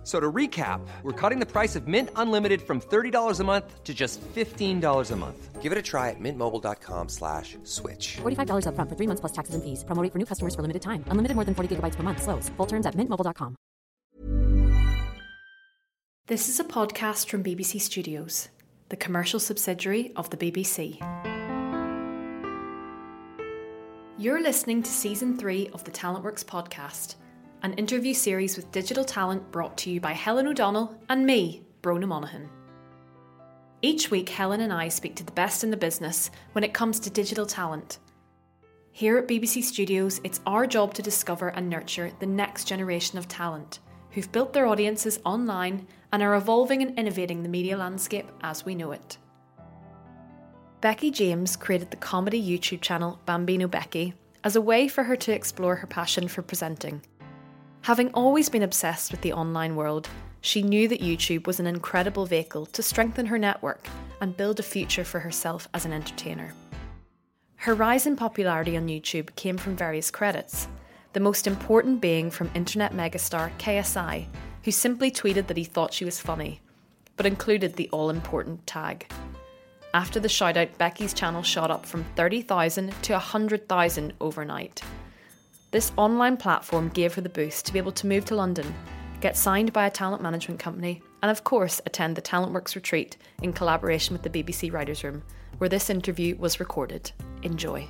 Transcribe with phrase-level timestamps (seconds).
[0.00, 3.84] F- So to recap, we're cutting the price of Mint Unlimited from $30 a month
[3.84, 5.60] to just $15 a month.
[5.60, 8.16] Give it a try at mintmobile.com slash switch.
[8.22, 9.84] $45 upfront for three months plus taxes and fees.
[9.84, 11.04] Promo rate for new customers for limited time.
[11.08, 12.22] Unlimited more than 40 gigabytes per month.
[12.22, 12.48] Slows.
[12.56, 13.56] Full terms at mintmobile.com.
[16.28, 18.48] This is a podcast from BBC Studios,
[18.88, 20.96] the commercial subsidiary of the BBC.
[24.18, 27.16] You're listening to season three of the Talentworks podcast,
[27.62, 32.06] an interview series with digital talent brought to you by Helen O'Donnell and me, Brona
[32.06, 32.48] Monaghan.
[33.82, 36.98] Each week, Helen and I speak to the best in the business when it comes
[37.00, 37.98] to digital talent.
[38.92, 43.28] Here at BBC Studios, it's our job to discover and nurture the next generation of
[43.28, 48.64] talent who've built their audiences online and are evolving and innovating the media landscape as
[48.64, 49.18] we know it.
[50.80, 55.32] Becky James created the comedy YouTube channel Bambino Becky as a way for her to
[55.32, 57.02] explore her passion for presenting.
[57.82, 60.08] Having always been obsessed with the online world,
[60.42, 63.86] she knew that YouTube was an incredible vehicle to strengthen her network
[64.20, 66.52] and build a future for herself as an entertainer.
[67.56, 70.68] Her rise in popularity on YouTube came from various credits,
[71.14, 74.26] the most important being from internet megastar KSI,
[74.62, 76.60] who simply tweeted that he thought she was funny,
[77.16, 79.10] but included the all important tag.
[79.94, 84.82] After the shoutout, Becky's channel shot up from 30,000 to 100,000 overnight.
[85.72, 88.74] This online platform gave her the boost to be able to move to London,
[89.20, 93.52] get signed by a talent management company, and of course, attend the Talentworks retreat in
[93.52, 95.22] collaboration with the BBC Writers' Room,
[95.58, 97.12] where this interview was recorded.
[97.44, 97.86] Enjoy.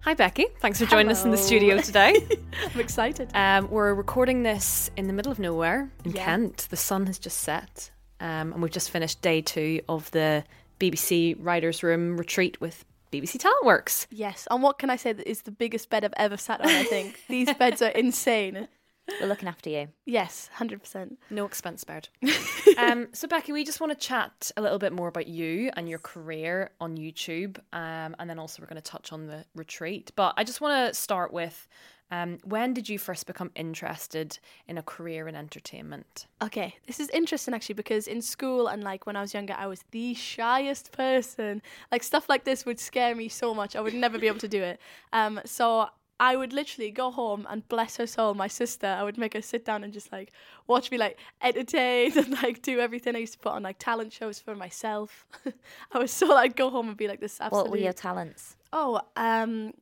[0.00, 0.46] Hi, Becky.
[0.60, 2.14] Thanks for joining us in the studio today.
[2.74, 3.30] I'm excited.
[3.32, 6.24] Um, we're recording this in the middle of nowhere in Yeah.
[6.26, 6.66] Kent.
[6.68, 7.90] The sun has just set,
[8.20, 10.44] um, and we've just finished day two of the
[10.90, 14.06] BBC Writers' Room retreat with BBC Talentworks.
[14.10, 16.66] yes, and what can I say that is the biggest bed I've ever sat on,
[16.66, 17.20] I think.
[17.28, 18.68] These beds are insane.
[19.20, 19.88] We're looking after you.
[20.06, 21.16] Yes, 100%.
[21.30, 22.08] No expense spared.
[22.78, 25.88] um, so, Becky, we just want to chat a little bit more about you and
[25.88, 30.10] your career on YouTube, um, and then also we're going to touch on the retreat.
[30.16, 31.68] But I just want to start with
[32.10, 34.38] um, when did you first become interested
[34.68, 36.26] in a career in entertainment?
[36.42, 39.66] Okay, this is interesting actually because in school and like when I was younger, I
[39.66, 41.62] was the shyest person.
[41.90, 43.74] Like stuff like this would scare me so much.
[43.74, 44.80] I would never be able to do it.
[45.12, 45.88] Um, so
[46.20, 48.86] I would literally go home and bless her soul, my sister.
[48.86, 50.32] I would make her sit down and just like
[50.68, 53.16] watch me like entertain and like do everything.
[53.16, 55.26] I used to put on like talent shows for myself.
[55.92, 57.40] I was so like I'd go home and be like this.
[57.40, 57.62] Absolute...
[57.62, 58.56] What were your talents?
[58.72, 59.72] Oh, um,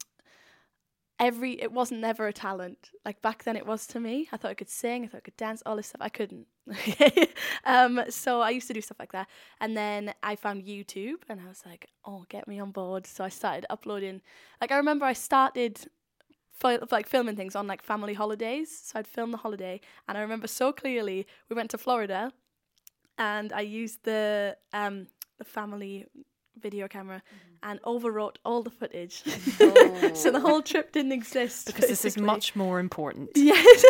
[1.22, 2.90] every it wasn't never a talent.
[3.04, 4.28] Like back then, it was to me.
[4.32, 5.04] I thought I could sing.
[5.04, 5.62] I thought I could dance.
[5.64, 6.46] All this stuff I couldn't.
[7.64, 9.28] um, so I used to do stuff like that,
[9.60, 13.06] and then I found YouTube, and I was like, oh, get me on board.
[13.06, 14.20] So I started uploading.
[14.60, 15.80] Like I remember, I started.
[16.92, 20.46] Like filming things on like family holidays, so I'd film the holiday, and I remember
[20.46, 22.32] so clearly we went to Florida,
[23.18, 26.06] and I used the um the family
[26.60, 27.22] video camera
[27.62, 29.22] and overwrote all the footage.
[30.14, 31.66] so the whole trip didn't exist.
[31.66, 33.30] Because this is much more important.
[33.36, 33.84] Yes.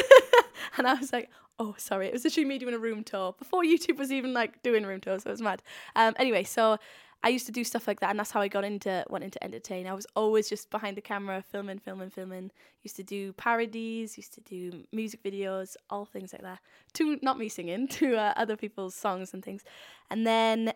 [0.76, 2.06] and I was like, oh, sorry.
[2.06, 5.00] It was literally me doing a room tour before YouTube was even like doing room
[5.00, 5.24] tours.
[5.24, 5.62] So it was mad.
[5.96, 6.78] Um, anyway, so
[7.24, 9.44] I used to do stuff like that, and that's how I got into wanting to
[9.44, 9.86] entertain.
[9.86, 12.50] I was always just behind the camera, filming, filming, filming.
[12.82, 16.58] Used to do parodies, used to do music videos, all things like that.
[16.94, 19.62] To not me singing, to uh, other people's songs and things.
[20.10, 20.72] And then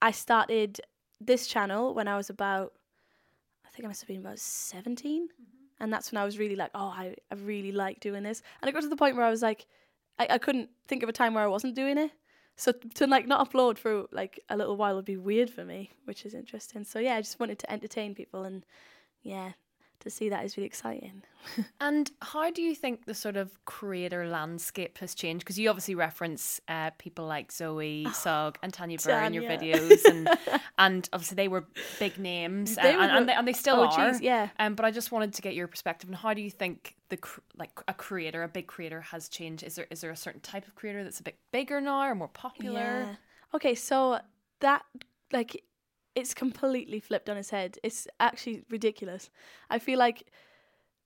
[0.00, 0.80] I started
[1.20, 2.72] this channel when I was about,
[3.64, 5.24] I think I must have been about 17.
[5.24, 5.42] Mm-hmm.
[5.82, 8.42] And that's when I was really like, oh, I, I really like doing this.
[8.60, 9.66] And it got to the point where I was like,
[10.18, 12.10] I, I couldn't think of a time where I wasn't doing it.
[12.56, 15.90] So to like not upload for like a little while would be weird for me,
[16.04, 16.84] which is interesting.
[16.84, 18.66] So yeah, I just wanted to entertain people and
[19.22, 19.52] yeah,
[20.00, 21.22] to see that is really exciting.
[21.80, 25.42] And how do you think the sort of creator landscape has changed?
[25.42, 30.04] Because you obviously reference uh, people like Zoe, Sugg, and Tanya Burr in your videos,
[30.04, 30.28] and
[30.78, 31.64] and obviously they were
[31.98, 34.22] big names, They and, were and, and they, and they still OGs, are.
[34.22, 34.48] yeah.
[34.58, 37.16] Um, but I just wanted to get your perspective on how do you think the
[37.16, 39.62] cr- like a creator, a big creator, has changed?
[39.62, 42.14] Is there is there a certain type of creator that's a bit bigger now or
[42.14, 42.80] more popular?
[42.80, 43.14] Yeah.
[43.54, 44.20] Okay, so
[44.60, 44.84] that
[45.32, 45.64] like
[46.14, 47.78] it's completely flipped on its head.
[47.82, 49.30] It's actually ridiculous.
[49.68, 50.24] I feel like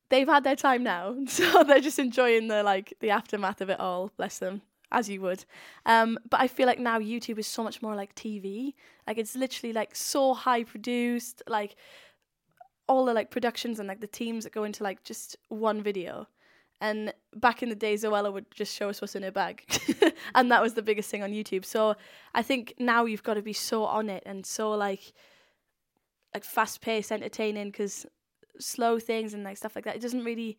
[0.09, 3.81] they've had their time now, so they're just enjoying the like the aftermath of it
[3.81, 4.11] all.
[4.17, 5.45] Bless them, as you would.
[5.87, 8.75] Um, but I feel like now YouTube is so much more like TV.
[9.07, 11.43] Like it's literally like so high produced.
[11.49, 11.77] Like
[12.87, 16.27] all the like productions and like the teams that go into like just one video.
[16.85, 19.65] And back in the day, Zoella would just show us what's in her bag,
[20.35, 21.65] and that was the biggest thing on YouTube.
[21.65, 21.97] So
[22.35, 25.15] I think now you've got to be so on it and so like,
[26.35, 27.71] like fast paced, entertaining.
[27.71, 28.05] Because
[28.59, 30.59] slow things and like stuff like that, it doesn't really,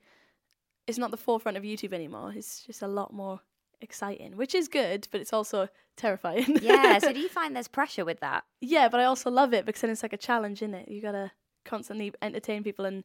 [0.87, 2.33] it's not the forefront of YouTube anymore.
[2.35, 3.41] It's just a lot more
[3.81, 6.57] exciting, which is good, but it's also terrifying.
[6.59, 6.97] Yeah.
[6.97, 8.45] So do you find there's pressure with that?
[8.61, 10.89] yeah, but I also love it because then it's like a challenge, is it?
[10.89, 11.31] You gotta
[11.65, 13.03] constantly entertain people, and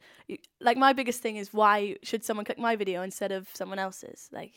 [0.60, 4.28] like my biggest thing is why should someone click my video instead of someone else's?
[4.32, 4.52] Like,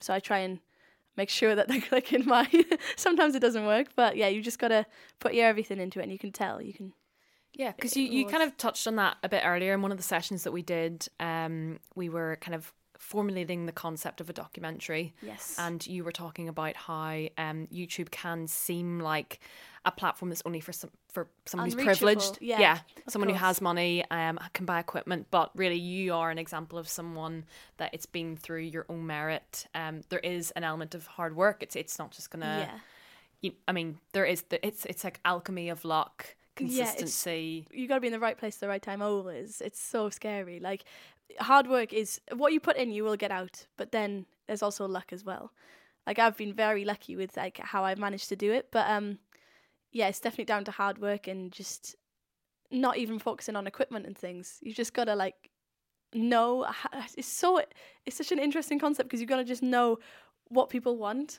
[0.00, 0.58] so I try and
[1.16, 2.48] make sure that they're clicking my.
[2.96, 4.86] Sometimes it doesn't work, but yeah, you just gotta
[5.20, 6.60] put your everything into it, and you can tell.
[6.60, 6.92] You can.
[7.52, 9.96] Yeah, because you, you kind of touched on that a bit earlier in one of
[9.96, 11.06] the sessions that we did.
[11.20, 15.14] Um, we were kind of formulating the concept of a documentary.
[15.22, 15.56] Yes.
[15.58, 19.40] And you were talking about how um, YouTube can seem like
[19.86, 22.38] a platform that's only for some for someone who's privileged.
[22.40, 26.38] yeah, of someone who has money um, can buy equipment, but really you are an
[26.38, 27.44] example of someone
[27.76, 29.66] that it's been through your own merit.
[29.74, 31.62] Um, there is an element of hard work.
[31.62, 32.68] It's it's not just gonna.
[32.70, 32.78] yeah.
[33.42, 37.66] You, I mean, there is the, it's it's like alchemy of luck, Yeah, consistency.
[37.70, 39.60] you got to be in the right place at the right time always.
[39.60, 40.60] It's so scary.
[40.60, 40.84] Like
[41.40, 43.66] hard work is what you put in, you will get out.
[43.76, 45.52] But then there's also luck as well.
[46.06, 48.68] Like I've been very lucky with like how I've managed to do it.
[48.70, 49.18] But um,
[49.94, 51.94] yeah, it's definitely down to hard work and just
[52.70, 54.58] not even focusing on equipment and things.
[54.60, 55.50] You've just gotta like
[56.12, 56.66] know.
[57.16, 57.62] It's so
[58.04, 60.00] it's such an interesting concept because you've gotta just know
[60.48, 61.38] what people want,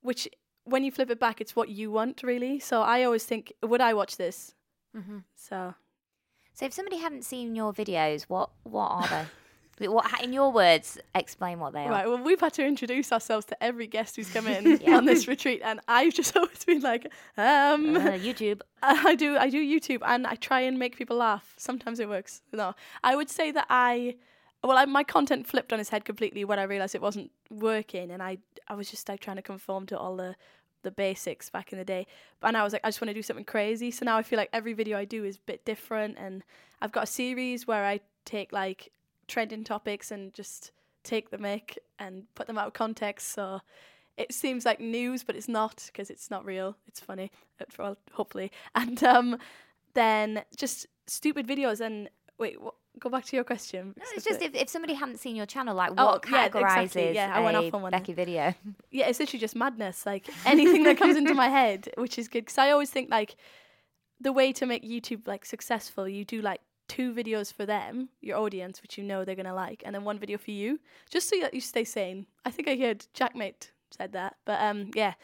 [0.00, 0.26] which
[0.64, 2.58] when you flip it back, it's what you want really.
[2.58, 4.54] So I always think, would I watch this?
[4.96, 5.18] Mm-hmm.
[5.36, 5.74] So
[6.54, 9.24] So if somebody hadn't seen your videos, what what are they?
[9.80, 11.90] what in your words, explain what they are.
[11.90, 15.26] Right, well, we've had to introduce ourselves to every guest who's come in on this
[15.28, 17.06] retreat, and I've just always been like,
[17.36, 18.60] um, Uh, YouTube.
[18.82, 21.54] I do, I do YouTube, and I try and make people laugh.
[21.56, 22.42] Sometimes it works.
[22.52, 24.16] No, I would say that I,
[24.62, 28.10] well, I, my content flipped on its head completely when I realized it wasn't working,
[28.10, 28.38] and I,
[28.68, 30.36] I was just like trying to conform to all the,
[30.82, 32.06] the basics back in the day.
[32.42, 33.90] And I was like, I just want to do something crazy.
[33.90, 36.44] So now I feel like every video I do is a bit different, and
[36.80, 38.90] I've got a series where I take like
[39.28, 40.72] trending topics and just
[41.02, 43.28] take the mic and put them out of context.
[43.28, 43.60] So
[44.16, 46.76] it seems like news, but it's not because it's not real.
[46.86, 47.30] It's funny,
[47.60, 48.50] uh, well, hopefully.
[48.74, 49.38] And um,
[49.94, 51.80] then just stupid videos.
[51.80, 53.94] And wait, what, go back to your question.
[53.96, 56.82] No, it's just if, if somebody hadn't seen your channel, like Oh, what yeah, categorizes
[56.84, 57.14] exactly.
[57.14, 58.54] Yeah, I went off on one Becky video?
[58.90, 60.06] yeah, it's literally just madness.
[60.06, 63.36] Like anything that comes into my head, which is good because I always think like
[64.20, 68.38] the way to make YouTube like successful, you do like two videos for them, your
[68.38, 71.36] audience, which you know they're gonna like, and then one video for you, just so
[71.40, 72.26] that you stay sane.
[72.44, 75.14] I think I heard Jackmate said that, but um, yeah.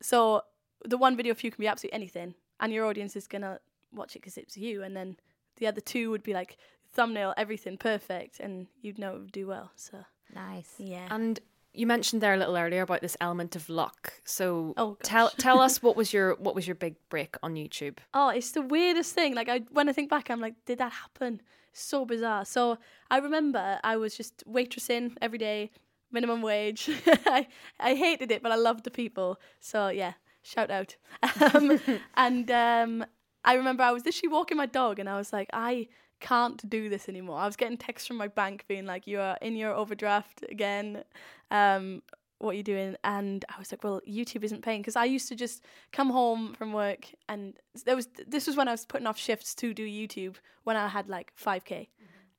[0.00, 0.42] So
[0.84, 3.60] the one video for you can be absolutely anything, and your audience is gonna
[3.92, 5.16] watch it because it's you, and then
[5.56, 6.56] the other two would be like
[6.92, 9.70] thumbnail, everything perfect, and you'd know it would do well.
[9.76, 9.98] So
[10.34, 10.74] Nice.
[10.78, 11.08] yeah.
[11.10, 11.40] And
[11.74, 14.12] you mentioned there a little earlier about this element of luck.
[14.24, 17.98] So Oh, tell tell us what was your what was your big break on YouTube?
[18.12, 19.34] Oh, it's the weirdest thing.
[19.34, 21.40] Like I when I think back, I'm like, did that happen?
[21.72, 22.44] So bizarre.
[22.44, 22.78] So
[23.10, 25.70] I remember I was just waitressing every day,
[26.10, 26.90] minimum wage.
[27.26, 27.46] I
[27.80, 29.40] I hated it, but I loved the people.
[29.60, 30.96] So yeah, shout out.
[31.54, 31.80] Um,
[32.16, 33.06] and um,
[33.44, 35.88] I remember I was literally walking my dog, and I was like, I
[36.22, 37.38] can't do this anymore.
[37.38, 41.04] I was getting texts from my bank being like, you are in your overdraft again.
[41.50, 42.02] Um,
[42.38, 42.96] what are you doing?
[43.04, 46.54] And I was like, well, YouTube isn't paying because I used to just come home
[46.54, 49.86] from work and there was this was when I was putting off shifts to do
[49.86, 51.88] YouTube when I had like 5k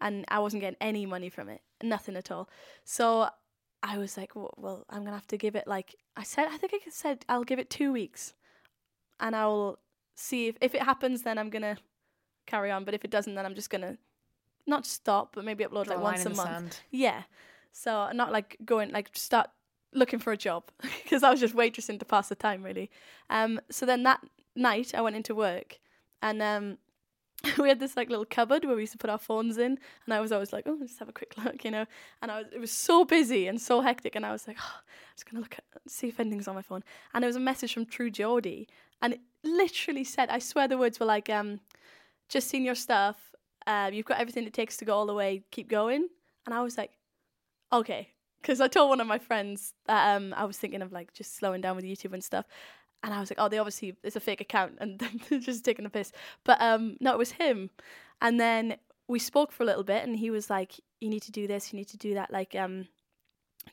[0.02, 2.50] and I wasn't getting any money from it, nothing at all.
[2.84, 3.30] So
[3.82, 6.48] I was like, well, well, I'm gonna have to give it like I said.
[6.50, 8.34] I think I said I'll give it two weeks,
[9.20, 9.80] and I'll
[10.16, 11.24] see if if it happens.
[11.24, 11.78] Then I'm gonna
[12.46, 12.84] carry on.
[12.86, 13.98] But if it doesn't, then I'm just gonna
[14.66, 16.40] not stop, but maybe upload Draw like once a month.
[16.40, 16.80] sand.
[16.92, 17.24] Yeah.
[17.72, 19.50] So not like going like start
[19.94, 20.64] looking for a job
[21.04, 22.90] because I was just waitressing to pass the time really.
[23.30, 23.60] Um.
[23.70, 24.22] So then that
[24.56, 25.80] night I went into work
[26.22, 26.78] and um.
[27.58, 30.14] We had this like little cupboard where we used to put our phones in, and
[30.14, 31.86] I was always like, "Oh, just have a quick look," you know.
[32.22, 34.76] And I was, it was so busy and so hectic, and I was like, oh,
[34.78, 37.42] "I'm just gonna look at see if anything's on my phone." And there was a
[37.42, 38.70] message from True Geordie,
[39.02, 41.60] and it literally said, "I swear the words were like, um,
[42.34, 43.16] just seen your stuff.
[43.66, 45.44] Uh, you've got everything it takes to go all the way.
[45.52, 46.10] Keep going."
[46.46, 46.92] And I was like,
[47.72, 48.10] "Okay,"
[48.42, 51.38] because I told one of my friends that um, I was thinking of like just
[51.38, 52.46] slowing down with YouTube and stuff.
[53.02, 55.00] And I was like, oh, they obviously it's a fake account and
[55.30, 56.12] they're just taking a piss.
[56.44, 57.70] But um, no, it was him.
[58.22, 61.32] And then we spoke for a little bit, and he was like, "You need to
[61.32, 61.72] do this.
[61.72, 62.88] You need to do that." Like um,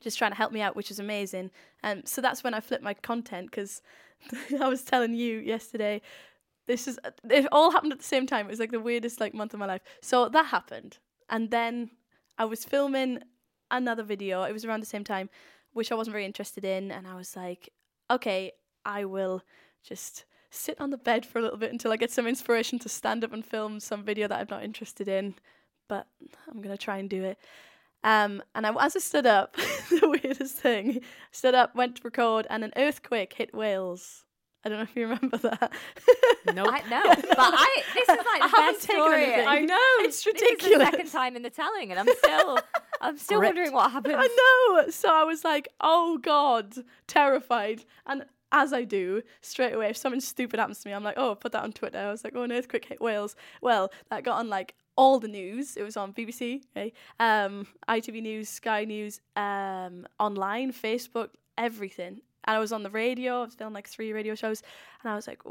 [0.00, 1.50] just trying to help me out, which is amazing.
[1.82, 3.82] And so that's when I flipped my content because
[4.60, 6.02] I was telling you yesterday.
[6.70, 6.98] This is
[7.28, 8.46] it all happened at the same time.
[8.46, 9.82] It was like the weirdest like month of my life.
[10.00, 10.98] So that happened,
[11.28, 11.90] and then
[12.38, 13.18] I was filming
[13.70, 14.44] another video.
[14.44, 15.30] It was around the same time,
[15.72, 17.70] which I wasn't very interested in, and I was like,
[18.08, 18.52] okay,
[18.84, 19.42] I will
[19.82, 22.88] just sit on the bed for a little bit until I get some inspiration to
[22.88, 25.34] stand up and film some video that I'm not interested in.
[25.88, 26.06] But
[26.48, 27.38] I'm gonna try and do it.
[28.04, 29.56] Um, and I, as I stood up,
[29.90, 31.00] the weirdest thing,
[31.32, 34.24] stood up, went to record, and an earthquake hit Wales.
[34.64, 35.72] I don't know if you remember that.
[36.54, 36.68] Nope.
[36.70, 39.24] I know, but I this is like I the haven't best story.
[39.24, 39.46] anything.
[39.48, 39.76] I know.
[40.00, 40.78] It's This is ridiculous.
[40.78, 42.58] the second time in the telling, and I'm still,
[43.00, 43.56] I'm still Gripped.
[43.56, 44.16] wondering what happened.
[44.18, 44.90] I know.
[44.90, 46.74] So I was like, oh God,
[47.06, 47.84] terrified.
[48.06, 51.34] And as I do, straight away, if something stupid happens to me, I'm like, oh,
[51.36, 51.98] put that on Twitter.
[51.98, 53.36] I was like, oh, an earthquake hit Wales.
[53.62, 55.76] Well, that got on like all the news.
[55.76, 56.92] It was on BBC, okay?
[57.18, 62.20] um, ITV News, Sky News, um, online, Facebook, everything.
[62.44, 63.42] And I was on the radio.
[63.42, 64.62] I was filming like three radio shows.
[65.02, 65.42] And I was like,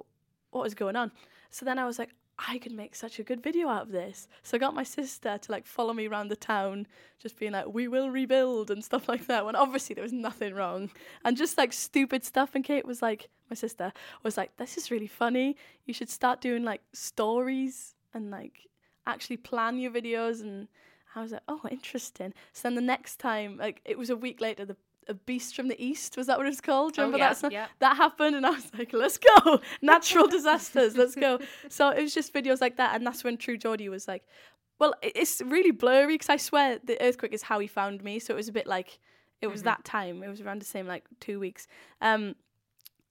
[0.51, 1.12] what is going on?
[1.50, 2.10] So then I was like,
[2.48, 4.27] I could make such a good video out of this.
[4.43, 6.88] So I got my sister to like follow me around the town,
[7.22, 9.46] just being like, we will rebuild and stuff like that.
[9.46, 10.89] When obviously there was nothing wrong.
[11.25, 12.51] And just like stupid stuff.
[12.55, 13.91] And Kate was like, my sister
[14.24, 15.58] was like, this is really funny.
[15.86, 18.69] You should start doing like stories and like
[19.05, 20.41] actually plan your videos.
[20.41, 20.69] And
[21.15, 22.34] I was like, oh, interesting.
[22.53, 24.77] So then the next time, like it was a week later, the
[25.10, 26.94] a beast from the east was that what it was called?
[26.94, 27.38] Do you Oh, remember yeah, that?
[27.38, 27.51] song?
[27.51, 27.68] yeah.
[27.80, 29.60] That happened, and I was like, "Let's go!
[29.82, 31.39] Natural disasters, let's go!"
[31.70, 34.24] So it was just videos like that, and that's when True Geordie was like,
[34.80, 38.34] "Well, it's really blurry because I swear the earthquake is how he found me." So
[38.34, 39.00] it was a bit like
[39.42, 40.22] it was that time.
[40.24, 41.68] It was around the same like two weeks.
[42.01, 42.36] Um,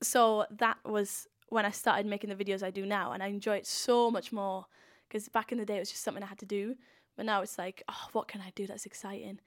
[0.02, 3.57] so that was when I started making the videos I do now, and I enjoy
[3.57, 4.67] it so much more
[5.09, 6.76] because back in the day it was just something I had to do,
[7.17, 9.40] but now it's like, oh, what can I do that's exciting?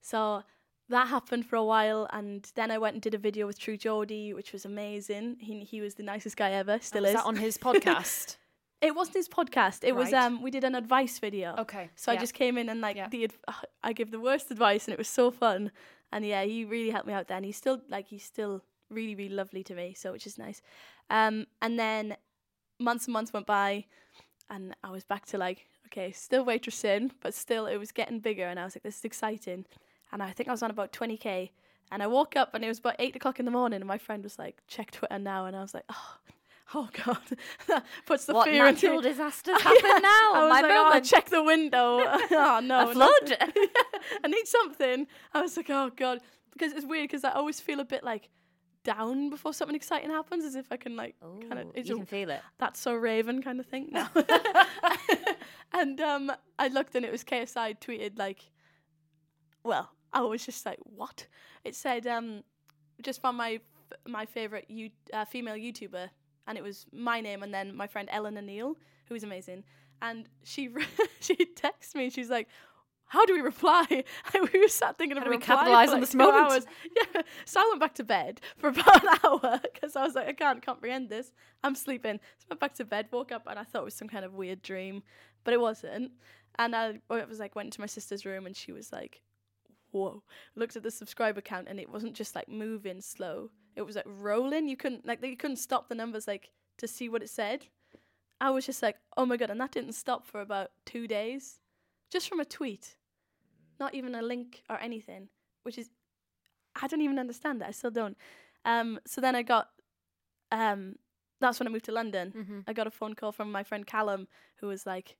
[0.00, 0.44] So
[0.88, 3.76] that happened for a while, and then I went and did a video with True
[3.76, 5.36] Geordie, which was amazing.
[5.40, 7.16] He he was the nicest guy ever, still Was is.
[7.16, 8.36] that on his podcast?
[8.80, 9.82] it wasn't his podcast.
[9.82, 11.54] It was um we did an advice video.
[11.58, 13.08] Okay, So I just came in and like Yeah.
[13.08, 13.40] the adv-
[13.82, 15.72] I give the worst advice, and it was so fun.
[16.12, 19.14] And yeah, he really helped me out there, and he's still like he's still really
[19.14, 20.62] really lovely to me, so which is nice.
[21.10, 22.16] Um, and then
[22.80, 23.84] months and months went by,
[24.48, 28.46] and I was back to like okay, still waitressing, but still it was getting bigger,
[28.46, 29.64] and I was like, this is exciting.
[30.12, 31.52] And I think I was on about twenty k.
[31.90, 33.98] And I woke up and it was about eight o'clock in the morning, and my
[33.98, 36.16] friend was like, "Check Twitter now," and I was like, "Oh,
[36.74, 37.18] oh God!"
[37.68, 39.08] that puts the what fear into natural me.
[39.08, 40.32] disasters happen now?
[40.34, 41.04] I was My like, oh, moment.
[41.06, 42.00] check the window.
[42.04, 43.36] oh no, A flood.
[44.22, 45.06] I need something.
[45.32, 46.20] I was like, oh god,
[46.52, 48.28] because it's weird because I always feel a bit like
[48.84, 51.14] down before something exciting happens, as if I can like
[51.48, 51.68] kind of.
[51.86, 52.40] You can feel it.
[52.58, 53.88] That's so Raven kind of thing.
[53.92, 54.06] No.
[55.72, 58.44] and um, I looked and it was KSI tweeted like,
[59.62, 61.26] well, I was just like, what?
[61.64, 62.42] It said um,
[63.02, 63.60] just from my
[64.06, 66.08] my favorite you uh, female YouTuber,
[66.46, 68.76] and it was my name and then my friend Eleanor Neale,
[69.08, 69.64] who is amazing,
[70.02, 70.70] and she
[71.20, 72.04] she texted me.
[72.04, 72.48] and She's like.
[73.10, 73.86] How do we reply?
[74.52, 76.14] We were sat thinking of How a do we reply capitalise for, on like, this
[76.14, 76.52] moment?
[76.52, 76.66] hours.
[77.14, 80.28] Yeah, so I went back to bed for about an hour because I was like,
[80.28, 81.32] I can't comprehend this.
[81.64, 82.20] I'm sleeping.
[82.36, 84.26] So I went back to bed, woke up, and I thought it was some kind
[84.26, 85.02] of weird dream,
[85.42, 86.12] but it wasn't.
[86.58, 89.22] And I, I was like, went into my sister's room, and she was like,
[89.98, 90.22] "Whoa!"
[90.54, 93.50] Looked at the subscriber count, and it wasn't just like moving slow.
[93.76, 94.68] It was like rolling.
[94.68, 97.66] You couldn't like you couldn't stop the numbers like to see what it said.
[98.40, 101.60] I was just like, "Oh my god!" And that didn't stop for about two days,
[102.10, 102.96] just from a tweet,
[103.80, 105.28] not even a link or anything,
[105.64, 105.90] which is
[106.80, 107.68] I don't even understand that.
[107.68, 108.16] I still don't.
[108.64, 109.70] Um, so then I got,
[110.52, 110.96] um,
[111.40, 112.32] that's when I moved to London.
[112.32, 112.64] Mhm.
[112.66, 115.16] I got a phone call from my friend Callum, who was like,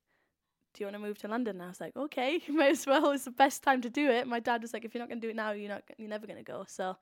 [0.74, 3.10] "Do you want to move to London?" And I was like, "Okay, may as well.
[3.10, 5.20] It's the best time to do it." My dad was like, "If you're not gonna
[5.20, 5.82] do it now, you're not.
[5.96, 6.96] You're never gonna go." So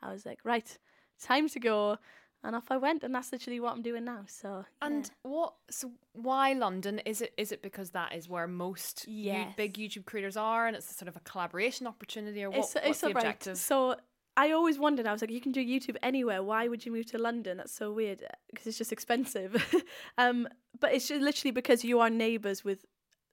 [0.00, 0.78] I was like, "Right,
[1.20, 1.98] time to go."
[2.44, 4.24] And off I went, and that's literally what I'm doing now.
[4.26, 5.54] So And what?
[5.70, 6.98] So why London?
[7.00, 9.54] Is it is it because that is where most Yes.
[9.56, 12.74] big YouTube creators are, and it's a sort of a collaboration opportunity, or what, it's,
[12.74, 13.24] what's it's the alright.
[13.24, 13.58] objective?
[13.58, 13.96] So
[14.36, 15.06] I always wondered.
[15.06, 16.42] I was like, you can do YouTube anywhere.
[16.42, 17.58] Why would you move to London?
[17.58, 19.84] That's so weird because it's just expensive.
[20.18, 20.48] um,
[20.80, 22.84] but it's just literally because you are neighbours with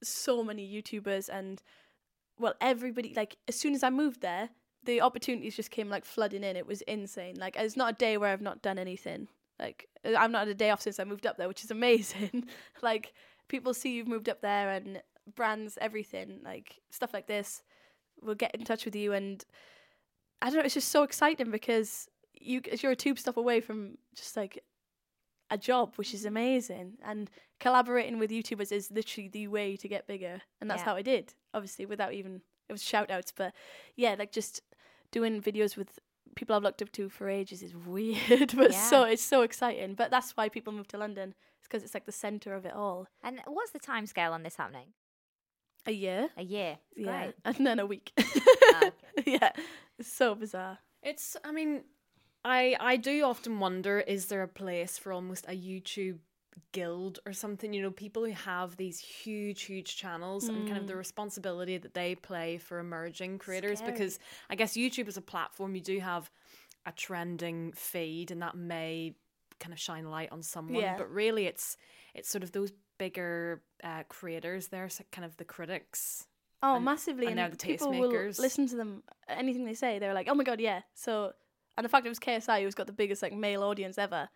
[0.03, 1.62] so many YouTubers and
[2.39, 3.13] well, everybody.
[3.15, 4.50] Like as soon as I moved there,
[4.84, 6.56] the opportunities just came like flooding in.
[6.56, 7.36] It was insane.
[7.38, 9.27] Like it's not a day where I've not done anything.
[9.60, 11.72] Like uh, I've not had a day off since I moved up there, which is
[11.72, 12.48] amazing.
[12.82, 13.13] like
[13.48, 15.01] people see you've moved up there and
[15.36, 17.62] brands, everything, like stuff like this
[18.22, 19.46] will get in touch with you and
[20.41, 23.98] I don't know, it's just so exciting because you you're a tube stop away from
[24.15, 24.63] just like
[25.50, 26.98] a job, which is amazing.
[27.03, 27.29] And
[27.60, 30.41] collaborating with YouTubers is literally the way to get bigger.
[30.62, 30.86] And that's Yeah.
[30.86, 33.53] how I did, obviously, without even it was shout outs, but
[33.96, 34.62] yeah, like just
[35.12, 35.98] doing videos with
[36.36, 38.84] people I've looked up to for ages is weird, but Yeah.
[38.89, 39.96] so it's so exciting.
[39.96, 41.34] But that's why people move to London.
[41.58, 43.08] It's because it's like the center of it all.
[43.24, 44.94] And what's the time scale on this happening?
[45.88, 46.77] A year, A year.
[46.96, 47.36] It's yeah, Great.
[47.46, 48.12] and then a week.
[48.20, 49.24] Oh, okay.
[49.25, 49.51] yeah,
[49.98, 50.77] it's so bizarre.
[51.01, 51.36] It's.
[51.44, 51.84] I mean,
[52.43, 56.19] I I do often wonder: is there a place for almost a YouTube
[56.72, 57.74] guild or something?
[57.74, 61.93] You know, people who have these huge, huge channels and kind of the responsibility that
[61.93, 63.79] they play for emerging creators.
[63.79, 63.91] Scary.
[63.91, 64.19] Because
[64.50, 66.29] I guess YouTube is a platform, you do have
[66.86, 69.15] a trending feed, and that may
[69.60, 70.81] kind of shine light on someone.
[70.81, 70.98] Yeah.
[70.98, 71.75] But really, it's
[72.13, 74.67] it's sort of those bigger uh, creators.
[74.67, 76.25] They're kind of the critics.
[76.62, 77.27] Oh, And- massively.
[77.27, 79.98] and And, the people will listen to them, anything they say.
[80.00, 80.81] They're like, oh my God, yeah.
[80.93, 81.31] So,
[81.79, 84.27] and the fact it was KSI who's got the biggest like male audience ever,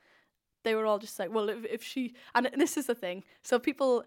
[0.63, 3.25] they were all just like, well, if, if she, and this is the thing.
[3.41, 4.05] So people,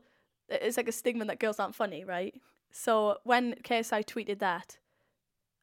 [0.48, 2.34] it's like a stigma that girls aren't funny, right?
[2.70, 4.78] So when KSI tweeted that,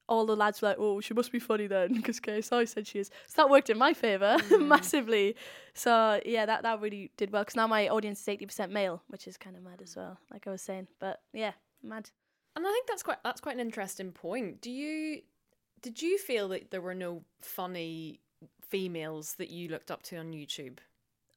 [0.08, 3.00] all the lads were like, oh, she must be funny then because KSI said she
[3.00, 3.10] is.
[3.26, 4.68] So that worked in my favour mm.
[4.68, 5.36] massively.
[5.74, 9.28] So yeah, that, that really did well because now my audience is 80% male, which
[9.28, 10.90] is kind of mad as well, like I was saying.
[11.00, 12.12] But yeah, mad.
[12.56, 14.62] And I think that's quite that's quite an interesting point.
[14.62, 15.22] Do you
[15.84, 18.20] did you feel that there were no funny
[18.62, 20.80] females that you looked up to on YouTube?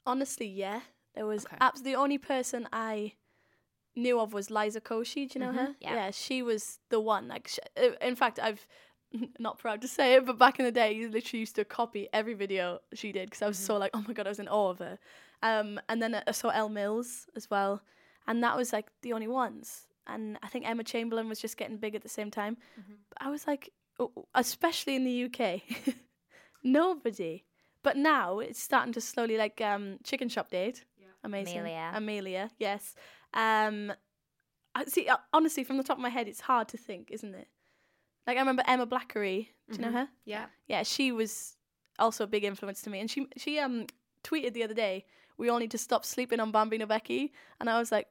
[0.07, 0.81] Honestly, yeah.
[1.15, 1.57] There was Okay.
[1.61, 3.13] abs- the only person I
[3.95, 5.29] knew of was Liza Koshy.
[5.29, 5.75] Do you know her?
[5.81, 6.11] Yeah.
[6.11, 7.29] she was the one.
[7.29, 8.67] Like, sh- uh, in fact, I've
[9.39, 12.09] not proud to say it, but back in the day, I literally used to copy
[12.13, 14.49] every video she did because I was so like, oh my god, I was in
[14.49, 14.99] awe of her.
[15.43, 17.83] Um, and then I saw Elle Mills as well,
[18.27, 19.87] and that was like the only ones.
[20.07, 22.57] And I think Emma Chamberlain was just getting big at the same time.
[23.09, 23.71] But I was like,
[24.35, 25.63] especially in the UK,
[26.63, 27.45] nobody.
[27.83, 30.85] But now it's starting to slowly like um, Chicken Shop Date.
[31.23, 31.59] Amazing.
[31.59, 31.91] Amelia.
[31.95, 32.95] Amelia, yes.
[33.35, 33.93] Um,
[34.75, 35.09] I see.
[35.09, 37.49] uh, Honestly, from the top of my head, it's hard to think, isn't it?
[38.27, 39.49] Like I remember Emma Blackery.
[39.71, 40.09] Do you know her?
[40.25, 40.47] Yeah.
[40.67, 41.57] Yeah, she was
[41.99, 43.87] also a big influence to me, and she she um
[44.25, 45.05] tweeted the other day,
[45.39, 48.09] "We all need to stop sleeping on Bambino Becky," and I was like.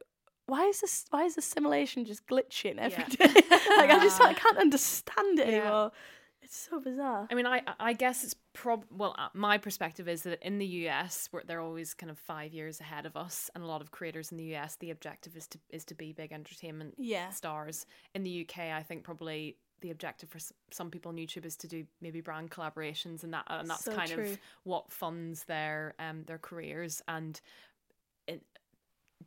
[0.47, 1.05] Why is this?
[1.09, 3.07] Why is the simulation just glitching every Yeah.
[3.09, 3.41] day?
[3.77, 5.61] like I just I can't understand it Yeah.
[5.61, 5.91] anymore.
[6.41, 7.27] It's so bizarre.
[7.31, 9.15] I mean, I I guess it's prob well.
[9.17, 12.79] uh, My perspective is that in the US, where they're always kind of five years
[12.79, 15.57] ahead of us, and a lot of creators in the US, the objective is to
[15.69, 17.31] is to be big entertainment Yeah.
[17.31, 17.87] stars.
[18.13, 20.39] In the UK, I think probably the objective for
[20.71, 23.91] some people on YouTube is to do maybe brand collaborations, and that and that's So
[23.91, 24.23] kind true.
[24.33, 27.41] of what funds their um their careers and.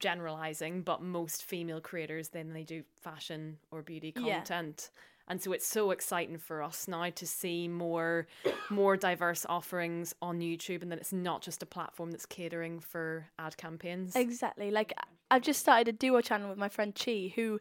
[0.05, 4.39] In, generalizing but most female creators then they do fashion or beauty Yeah.
[4.39, 4.91] content
[5.31, 8.27] and so it's so exciting for us now to see more
[8.71, 13.27] more diverse offerings on YouTube and that it's not just a platform that's catering for
[13.39, 14.17] ad campaigns.
[14.17, 14.71] Exactly.
[14.71, 14.95] Like
[15.31, 17.61] I've just started a duo channel with my friend Chi, who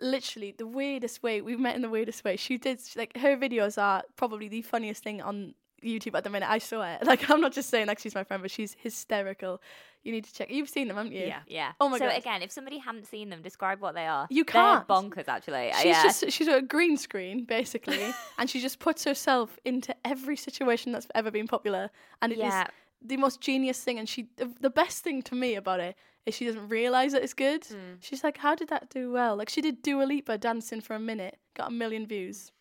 [0.00, 2.36] literally the weirdest way we met in the weirdest way.
[2.36, 6.48] She did like her videos are probably the funniest thing on YouTube at the minute.
[6.50, 7.00] I saw it.
[7.06, 9.60] Like I'm not just saying like she's my friend, but she's hysterical.
[10.04, 10.50] You need to check.
[10.50, 11.26] You've seen them, haven't you?
[11.26, 11.40] Yeah.
[11.46, 11.72] Yeah.
[11.80, 12.16] Oh my so God.
[12.16, 14.26] again, if somebody hadn't seen them, describe what they are.
[14.30, 14.88] You They're can't.
[14.88, 15.70] bonkers, actually.
[15.72, 16.02] Uh, she's yeah.
[16.02, 18.00] just she's a green screen basically,
[18.38, 21.90] and she just puts herself into every situation that's ever been popular,
[22.22, 22.66] and it is Yeah.
[23.02, 23.98] the most genius thing.
[23.98, 27.22] And she the, the best thing to me about it is she doesn't realize that
[27.22, 27.64] it's good.
[27.64, 27.94] Hmm.
[28.00, 29.34] She's like, how did that do well?
[29.36, 32.52] Like she did Dua Lipa dancing for a minute, got a million views.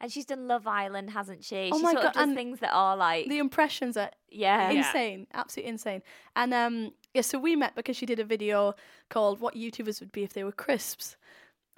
[0.00, 1.70] And she's done Love Island, hasn't she?
[1.72, 4.10] Oh she my sort God, of does and things that are like, The impressions are
[4.30, 4.70] yeah.
[4.70, 4.86] Yeah.
[4.86, 6.02] insane, absolutely insane.
[6.34, 8.74] And um, yeah, so we met because she did a video
[9.08, 11.16] called "What YouTubers Would Be If They Were Crisps."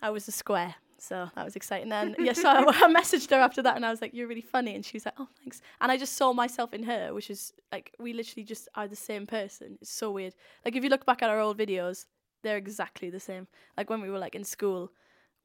[0.00, 1.92] I was a square, so that was exciting.
[1.92, 4.40] And yeah, so I, I messaged her after that, and I was like, "You're really
[4.40, 7.30] funny," and she was like, "Oh, thanks." And I just saw myself in her, which
[7.30, 9.78] is like we literally just are the same person.
[9.80, 10.34] It's so weird.
[10.64, 12.06] Like if you look back at our old videos,
[12.42, 13.46] they're exactly the same.
[13.76, 14.90] Like when we were like in school,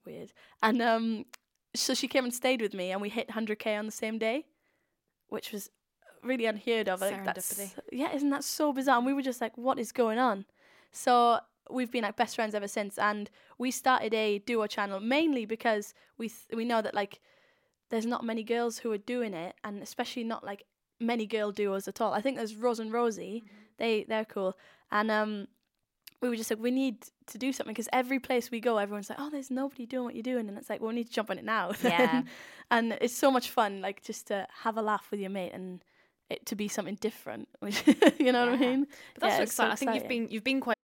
[0.06, 0.34] weird.
[0.62, 1.26] And um,
[1.76, 4.46] so she came and stayed with me, and we hit 100k on the same day,
[5.30, 5.70] which was
[6.24, 7.02] really unheard of.
[7.02, 7.58] Like, that's,
[7.92, 8.98] yeah, isn't that so bizarre?
[8.98, 10.46] And we were just like, what is going on?
[10.92, 15.46] So we've been like best friends ever since, and we started a duo channel mainly
[15.46, 17.20] because we th- we know that like
[17.90, 20.64] there's not many girls who are doing it, and especially not like
[21.00, 22.14] many girl duos at all.
[22.14, 23.44] I think there's Rose and Rosie,
[23.78, 24.58] they they're cool,
[24.92, 25.48] and um.
[26.24, 29.10] We were just like, we need to do something because every place we go, everyone's
[29.10, 30.48] like, oh, there's nobody doing what you're doing.
[30.48, 31.74] And it's like, well, we need to jump on it now.
[31.84, 32.24] Yeah.
[32.72, 35.84] and it's so much fun, like just to have a laugh with your mate and
[36.30, 37.50] it to be something different.
[37.60, 37.84] Which,
[38.18, 38.88] you know what I mean?
[39.16, 39.90] But that's Yeah, so it's so exciting.
[39.90, 40.78] I think you've been you've been quite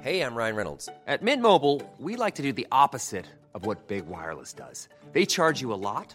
[0.00, 0.88] Hey, I'm Ryan Reynolds.
[1.08, 4.88] At Mint Mobile, we like to do the opposite of what Big Wireless does.
[5.12, 6.14] They charge you a lot,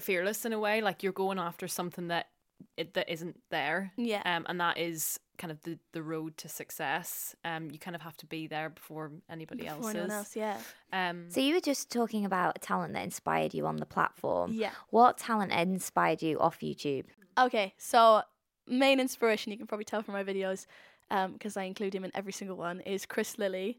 [0.00, 2.28] Fearless in a way like you're going after something that
[2.76, 4.22] it, that isn't there Yeah.
[4.24, 8.02] um and that is kind of the the road to success um you kind of
[8.02, 10.58] have to be there before anybody else Before is anyone else, yeah.
[10.92, 14.52] um So you were just talking about talent that inspired you on the platform.
[14.52, 14.70] Yeah.
[14.90, 17.04] What talent inspired you off YouTube?
[17.36, 18.22] Okay, so
[18.66, 20.66] main inspiration you can probably tell from my videos,
[21.10, 23.78] um, because I include him in every single one, is Chris Lilley.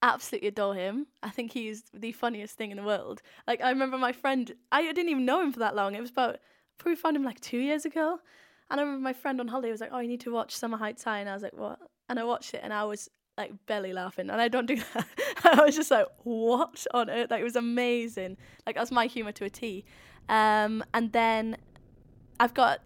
[0.00, 1.06] Absolutely adore him.
[1.22, 3.20] I think he's the funniest thing in the world.
[3.46, 5.94] Like I remember my friend, I didn't even know him for that long.
[5.94, 6.38] It was about
[6.78, 8.20] probably found him like two years ago,
[8.70, 10.76] and I remember my friend on holiday was like, "Oh, you need to watch Summer
[10.76, 13.52] Heights High," and I was like, "What?" And I watched it, and I was like
[13.66, 15.06] belly laughing, and I don't do that.
[15.44, 18.36] I was just like, "What on earth?" Like it was amazing.
[18.66, 19.84] Like that's my humor to a T.
[20.28, 21.56] Um, and then
[22.38, 22.80] I've got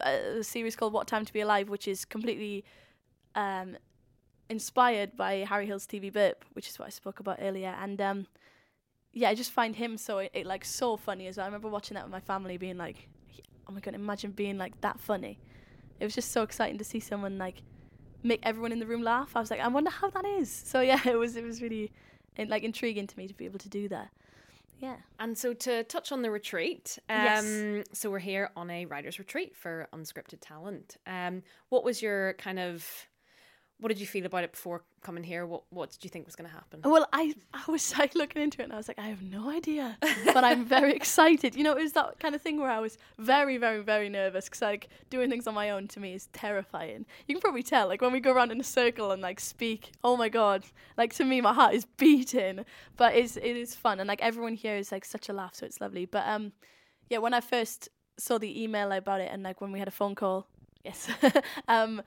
[0.00, 2.64] a series called What Time to Be Alive, which is completely
[3.34, 3.76] um,
[4.48, 7.74] inspired by Harry Hill's TV Burp, which is what I spoke about earlier.
[7.80, 8.26] And um,
[9.12, 11.44] yeah, I just find him so it, it, like so funny as well.
[11.44, 13.08] I remember watching that with my family, being like,
[13.68, 15.38] "Oh my god, imagine being like that funny."
[16.00, 17.62] It was just so exciting to see someone like
[18.22, 19.36] make everyone in the room laugh.
[19.36, 20.50] I was like, I wonder how that is.
[20.66, 21.92] So yeah, it was it was really
[22.38, 24.10] uh, like intriguing to me to be able to do that.
[24.80, 24.96] Yeah.
[25.20, 27.84] And so to touch on the retreat, um, Yes.
[27.92, 30.96] so we're here on a writer's retreat for unscripted talent.
[31.06, 32.84] Um, what was your kind of,
[33.84, 35.44] what did you feel about it before coming here?
[35.44, 36.80] What what did you think was going to happen?
[36.84, 39.50] Well, I I was like looking into it and I was like, I have no
[39.50, 39.98] idea,
[40.32, 41.54] but I'm very excited.
[41.54, 44.46] You know, it was that kind of thing where I was very, very, very nervous
[44.46, 47.04] because like doing things on my own to me is terrifying.
[47.28, 49.92] You can probably tell, like when we go around in a circle and like speak.
[50.02, 50.64] Oh my god,
[50.96, 52.64] like to me, my heart is beating.
[52.96, 55.66] But it's it is fun and like everyone here is like such a laugh, so
[55.66, 56.06] it's lovely.
[56.06, 56.52] But um,
[57.10, 59.98] yeah, when I first saw the email about it and like when we had a
[60.00, 60.46] phone call,
[60.82, 61.06] yes,
[61.68, 62.00] um,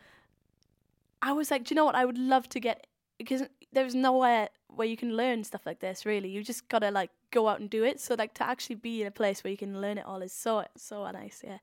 [1.21, 1.95] I was like, do you know what?
[1.95, 6.05] I would love to get because there's nowhere where you can learn stuff like this.
[6.05, 7.99] Really, you just gotta like go out and do it.
[7.99, 10.33] So like to actually be in a place where you can learn it all is
[10.33, 11.41] so so nice.
[11.45, 11.59] Yeah,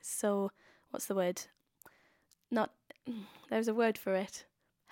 [0.00, 0.50] so
[0.90, 1.42] what's the word?
[2.50, 2.70] Not
[3.50, 4.44] there's a word for it.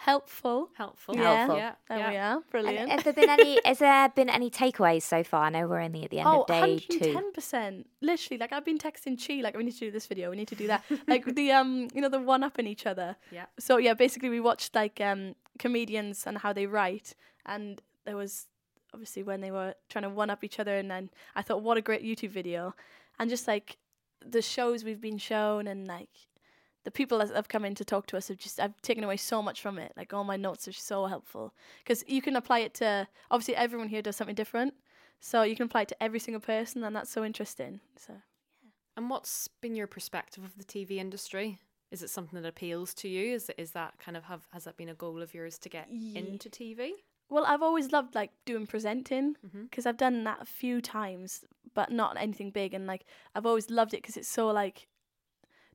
[0.04, 0.68] Helpful.
[0.74, 1.14] Helpful.
[1.14, 1.56] Yeah, Helpful.
[1.58, 1.74] Yeah.
[1.88, 2.10] there yeah.
[2.10, 2.32] we are.
[2.34, 2.90] And Brilliant.
[2.90, 3.60] have there been any?
[3.64, 5.44] has there been any takeaways so far?
[5.44, 6.98] I know we're only at the end Oh, of day two.
[6.98, 7.84] 110%.
[8.00, 10.48] Literally, like I've been texting Chi, like we need to do this video, we need
[10.48, 10.82] to do that.
[11.06, 13.14] like the um, you know, the one up in each other.
[13.30, 13.46] Yeah.
[13.60, 17.14] So yeah, basically we watched like um comedians and how they write,
[17.46, 18.48] and there was
[18.92, 21.76] obviously when they were trying to one up each other, and then I thought, what
[21.76, 22.74] a great YouTube video,
[23.20, 23.76] and just like
[24.20, 26.10] the shows we've been shown, and like
[26.84, 29.16] the people that have come in to talk to us have just I've taken away
[29.16, 29.92] so much from it.
[29.96, 33.88] Like all my notes are so helpful because you can apply it to obviously everyone
[33.88, 34.74] here does something different,
[35.20, 37.80] so you can apply it to every single person, and that's so interesting.
[37.96, 38.14] So
[38.62, 38.70] yeah.
[38.96, 41.58] And what's been your perspective of the TV industry?
[41.90, 43.34] Is it something that appeals to you?
[43.34, 45.88] Is is that kind of have has that been a goal of yours to get
[45.90, 46.92] Ye- into TV?
[47.28, 49.64] Well, I've always loved like doing presenting mm-hmm.
[49.64, 52.74] because I've done that a few times, but not anything big.
[52.74, 54.88] And like I've always loved it because it's so like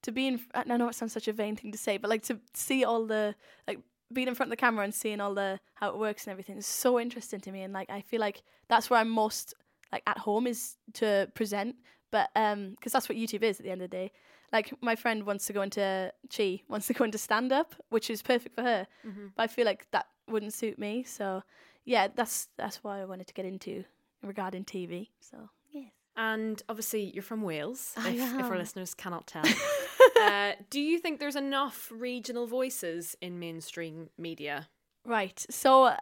[0.04, 0.40] to be in.
[0.54, 3.06] I know it sounds such a vain thing to say, but like to see all
[3.06, 3.36] the
[3.68, 3.80] like
[4.14, 6.58] being in front of the camera and seeing all the how it works and everything
[6.58, 7.62] is so interesting to me.
[7.62, 9.54] And like I feel like that's where I'm most
[9.92, 11.76] like at home is to present.
[12.12, 14.12] But um, because that's what YouTube is at the end of the day.
[14.54, 18.10] Like my friend wants to go into Chi wants to go into stand up, which
[18.10, 18.88] is perfect for her.
[19.36, 21.04] But I feel like that wouldn't suit me.
[21.04, 21.44] So
[21.84, 23.84] yeah, that's that's why I wanted to get into
[24.24, 25.10] regarding TV.
[25.20, 25.92] So yes.
[26.16, 29.44] And obviously, you're from Wales, if, if our listeners cannot tell.
[30.22, 34.68] uh, do you think there's enough regional voices in mainstream media?
[35.06, 35.46] Right.
[35.50, 35.94] So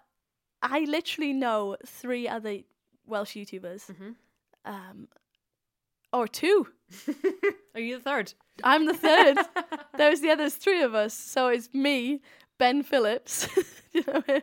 [0.61, 2.59] I literally know three other
[3.05, 3.89] Welsh YouTubers.
[4.65, 5.07] Um,
[6.15, 6.67] or two.
[7.75, 8.33] Are you the third?
[8.63, 9.37] I'm the third.
[9.97, 11.13] There's the others three of us.
[11.13, 12.21] So it's me,
[12.57, 14.41] Ben Phillips, do you know him?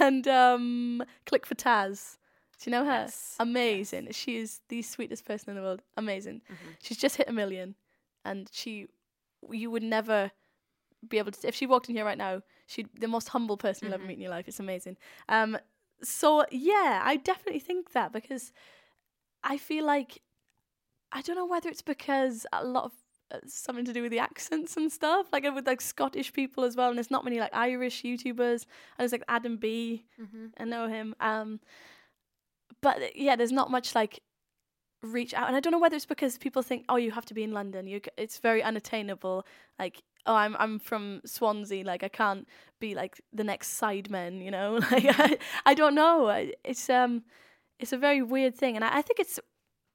[0.00, 2.16] And um, Clickfortaz.
[2.58, 3.02] Do you know her?
[3.02, 4.08] Yes, Amazing.
[4.12, 5.82] She is the sweetest person in the world.
[5.96, 6.40] Amazing.
[6.82, 7.74] She's just hit a million,
[8.26, 8.86] and she,
[9.50, 10.30] you would never
[11.08, 11.48] be able to.
[11.48, 14.14] If she walked in here right now, she'd the most humble person you'll ever meet
[14.14, 14.48] in your life.
[14.48, 14.96] It's amazing.
[15.28, 15.58] Um,
[16.02, 18.52] so yeah, I definitely think that because
[19.42, 20.22] I feel like
[21.12, 22.92] I don't know whether it's because a lot of
[23.32, 26.76] uh, something to do with the accents and stuff, like with like Scottish people as
[26.76, 26.88] well.
[26.88, 28.62] And there's not many like Irish YouTubers.
[28.62, 30.04] And there's like Adam B.
[30.58, 31.14] I know him.
[31.20, 31.60] Um,
[32.82, 34.20] but uh, yeah, there's not much like
[35.12, 37.34] reach out, and I don't know whether it's because people think, oh, you have to
[37.34, 37.86] be in London.
[37.86, 39.46] You, it's very unattainable.
[39.78, 41.84] Like, oh, I'm I'm from Swansea.
[41.84, 42.46] Like, I can't
[42.80, 44.44] be like the next Sidemen.
[44.44, 46.28] You know, like I, I don't know.
[46.64, 47.24] It's um,
[47.78, 49.40] it's a very weird thing, and I, I think it's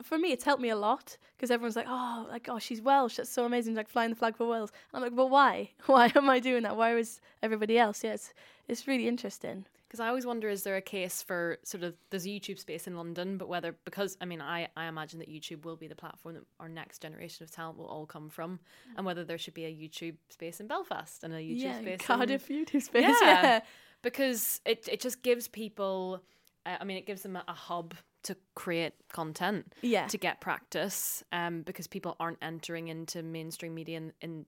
[0.04, 3.16] for me, it's helped me a lot because everyone's like, oh, like, oh, she's Welsh.
[3.18, 3.76] That's so amazing.
[3.76, 4.72] Like flying the flag for Wales.
[4.94, 5.72] And I'm like, but why?
[5.86, 6.78] Why am I doing that?
[6.78, 8.04] Why is everybody else?
[8.04, 8.34] Yeah, it's
[8.68, 9.66] it's really interesting.
[9.92, 12.88] Because I always wonder, is there a case for sort of there's a YouTube space
[12.88, 15.96] in London, but whether because I mean I I imagine that YouTube will be the
[15.98, 18.62] platform that our next generation of talent will all come from,
[18.96, 22.00] and whether there should be a YouTube space in Belfast and a YouTube yeah, space
[22.00, 23.02] Cardiff in, YouTube space.
[23.04, 23.60] yeah, Yeah.
[24.02, 26.24] because it it just gives people,
[26.66, 30.08] uh, I mean, it gives them a, a hub to create content, Yeah.
[30.08, 34.46] to get practice, um, because people aren't entering into mainstream media in, in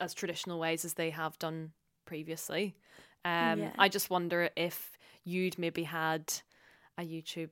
[0.00, 1.72] as traditional ways as they have done
[2.06, 2.74] previously.
[3.24, 3.72] Um, Yeah.
[3.78, 6.32] I just wonder if you'd maybe had
[6.98, 7.50] a YouTube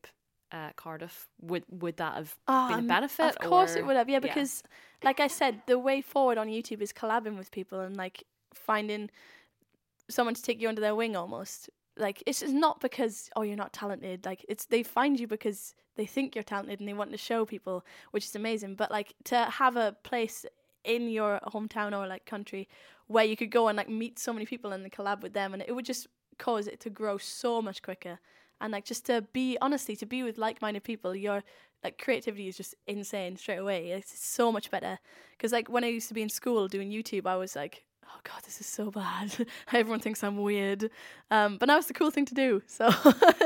[0.52, 3.26] uh, Cardiff, would would that have been a Um, benefit?
[3.26, 4.64] Of course or- it would have, yeah, because
[5.02, 9.10] like I said, the way forward on YouTube is collabing with people and like finding
[10.08, 11.70] someone to take you under their wing almost.
[11.96, 14.24] Like it's just not because oh you're not talented.
[14.26, 17.44] Like it's they find you because they think you're talented and they want to show
[17.44, 18.74] people, which is amazing.
[18.74, 20.44] But like to have a place
[20.84, 22.68] in your hometown or like country
[23.06, 25.62] where you could go and like meet so many people and collab with them and
[25.66, 26.06] it would just
[26.38, 28.18] cause it to grow so much quicker.
[28.60, 31.42] And like just to be honestly to be with like-minded people your
[31.82, 33.90] like creativity is just insane straight away.
[33.90, 34.98] It's so much better.
[35.32, 38.20] Because like when i used to be in school doing youtube i was like oh
[38.24, 39.34] god this is so bad
[39.72, 40.90] everyone thinks i'm weird
[41.30, 42.86] um but now it's the cool thing to do so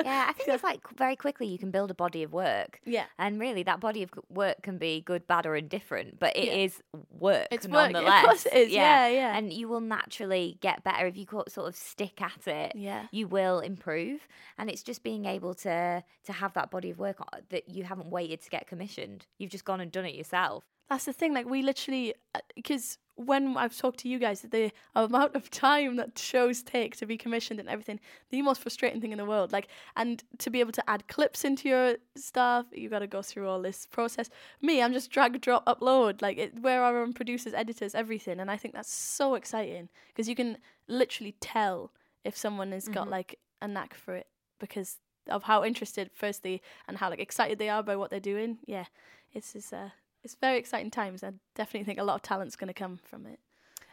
[0.04, 2.80] Yeah, I think it's like very quickly you can build a body of work.
[2.84, 3.04] Yeah.
[3.18, 6.82] And really, that body of work can be good, bad, or indifferent, but it is
[6.92, 7.00] Yeah.
[7.18, 7.46] work.
[7.50, 8.24] It's work, of nonetheless.
[8.24, 9.36] course it is, yeah, yeah.
[9.36, 12.72] And you will naturally get better if you sort of stick at it.
[12.76, 13.06] Yeah.
[13.12, 14.26] You will improve,
[14.58, 17.16] and it's just being able to to have that body of work
[17.50, 19.26] that you haven't waited to get commissioned.
[19.38, 20.64] You've just gone and done it yourself.
[20.88, 21.34] That's the thing.
[21.34, 22.14] Like we literally,
[22.54, 27.06] because when I've talked to you guys, the amount of time that shows take to
[27.06, 29.52] be commissioned and everything, the most frustrating thing in the world.
[29.52, 33.22] Like, and to be able to add clips into your stuff, you got to go
[33.22, 34.30] through all this process.
[34.60, 36.22] Me, I'm just drag, drop, upload.
[36.22, 40.28] Like, it, we're our own producers, editors, everything, and I think that's so exciting because
[40.28, 41.92] you can literally tell
[42.24, 44.26] if someone has got like a knack for it
[44.58, 44.96] because
[45.28, 48.58] of how interested, firstly, and how like excited they are by what they're doing.
[48.66, 48.86] Yeah,
[49.32, 49.90] it's just uh,
[50.24, 51.22] it's very exciting times.
[51.22, 53.38] I definitely think a lot of talent's going to come from it.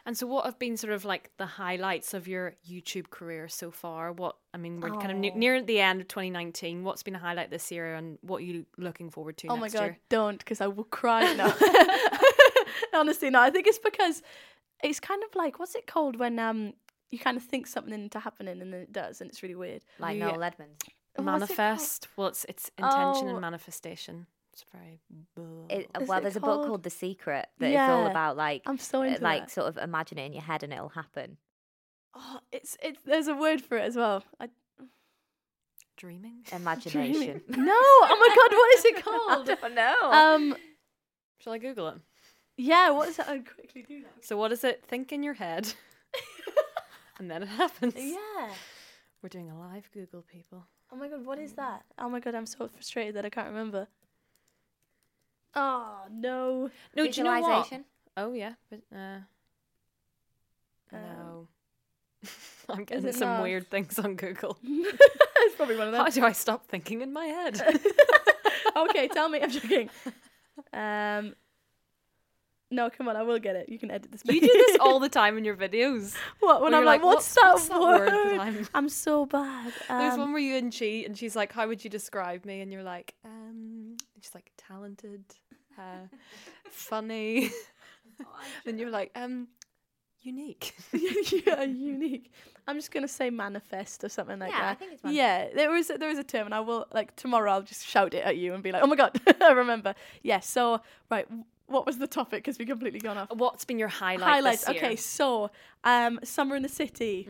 [0.04, 3.70] And so, what have been sort of like the highlights of your YouTube career so
[3.70, 4.10] far?
[4.12, 5.36] What I mean, we're kind of ne- Oh.
[5.38, 6.82] near the end of 2019.
[6.82, 9.68] What's been a highlight this year, and what are you looking forward to oh my
[9.68, 9.98] god, year?
[10.08, 11.54] don't because I will cry now.
[12.94, 13.40] Honestly, no.
[13.40, 14.22] I think it's because
[14.82, 16.72] it's kind of like what's it called when um
[17.12, 19.82] you kind of think something into happening and then it does, and it's really weird.
[19.98, 20.28] Like Yeah.
[20.32, 20.78] Noel Edmonds.
[21.14, 21.22] What's it?
[21.22, 22.08] Manifest.
[22.16, 23.30] Well, it's it's intention Oh.
[23.30, 24.26] and manifestation.
[24.52, 25.00] It's very.
[25.70, 26.66] It, Is well, it there's a book called?
[26.66, 29.50] called The Secret that is all about like I'm so uh, into like that.
[29.50, 31.38] sort of imagine it in your head and it'll happen.
[32.14, 34.22] Oh, it's it's there's a word for it as well.
[34.38, 34.48] I,
[35.96, 36.44] dreaming.
[36.52, 37.40] Imagination.
[37.48, 39.48] no, oh my god, what is it called?
[39.48, 40.12] I don't know.
[40.12, 40.56] um,
[41.38, 41.94] Shall I Google it?
[42.58, 43.28] yeah, what is that?
[43.28, 44.24] I'll quickly do that.
[44.24, 44.84] So, what is it?
[44.86, 45.72] Think in your head,
[47.18, 47.94] and then it happens.
[47.96, 48.50] Yeah.
[49.22, 50.66] We're doing a live Google, people.
[50.92, 51.84] Oh my god, what is that?
[51.98, 53.86] Oh my god, I'm so frustrated that I can't remember.
[55.54, 56.70] Oh no.
[56.96, 57.72] No, do you know what?
[58.16, 59.18] Oh yeah, but uh,
[60.92, 61.48] no.
[62.68, 63.42] I'm getting some not?
[63.42, 64.56] weird things on Google.
[64.64, 66.02] it's probably one of them.
[66.04, 67.60] How do I stop thinking in my head?
[68.76, 69.40] okay, tell me.
[69.42, 69.90] I'm joking.
[70.72, 71.34] Um.
[72.70, 73.68] No, come on, I will get it.
[73.68, 74.22] You can edit this.
[74.24, 76.14] you do this all the time in your videos.
[76.40, 76.62] What?
[76.62, 78.38] When I'm like, what's, "What's- that what's that word?
[78.40, 79.74] I'm-" I'm so bad.
[79.88, 82.62] There's Um, one where you and she, and she's like, "How would you describe me?"
[82.62, 83.81] And you're like, "Um,"
[84.22, 85.24] she's like, "Talented,
[85.78, 86.06] uh,
[86.70, 87.50] funny,"
[88.66, 89.48] and you're like, "Um,
[90.22, 90.74] unique."
[91.46, 92.32] yeah, unique.
[92.66, 94.78] I'm just gonna say manifest or something like Yeah, I that.
[94.78, 95.16] think it's manifest.
[95.16, 97.50] yeah, there was there was a term, and I will like tomorrow.
[97.52, 100.48] I'll just shout it at you and be like, "Oh my god, I remember." Yes.
[100.48, 100.80] so
[101.10, 101.26] right,
[101.66, 102.44] what was the topic?
[102.44, 103.28] Because we completely gone off.
[103.34, 104.28] What's been your highlight?
[104.28, 104.68] Highlights.
[104.68, 105.50] Okay, so
[105.84, 107.28] um, summer in the city.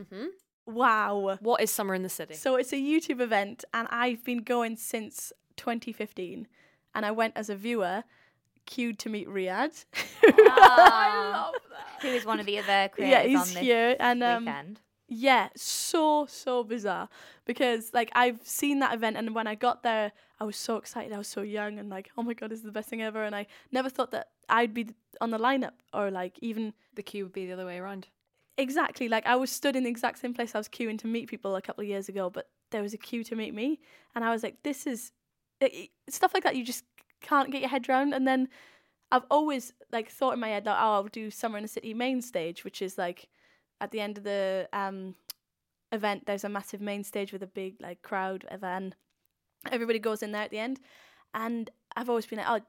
[0.65, 1.37] Wow.
[1.41, 2.35] What is summer in the city?
[2.35, 6.47] So it's a YouTube event, and I've been going since 2015.
[6.95, 8.03] And I went as a viewer,
[8.65, 9.85] queued to meet Riyadh.
[10.23, 12.01] I love that.
[12.01, 14.79] Who is one of the other creators Yeah, on he's this here, and um, weekend?
[15.07, 17.07] Yeah, so so bizarre
[17.45, 21.13] because like I've seen that event and when I got there I was so excited.
[21.13, 23.23] I was so young and like, oh my god, this is the best thing ever
[23.23, 24.87] and I never thought that I'd be
[25.21, 28.07] on the lineup or like even The queue would be the other way around.
[28.57, 31.27] exactly like I was stood in the exact same place I was queuing to meet
[31.29, 33.79] people a couple of years ago, but there was a queue to meet me
[34.15, 35.11] and I was like, this is
[36.09, 36.83] stuff like that you just
[37.21, 38.49] can't get your head around and then
[39.13, 41.93] I've always like thought in my head that oh I'll do Summer in the City
[41.93, 43.29] main stage, which is like
[43.79, 45.13] at the end of the um
[45.91, 48.95] event there's a massive main stage with a big like crowd and
[49.71, 50.79] everybody goes in there at the end.
[51.35, 52.65] And I've always been like oh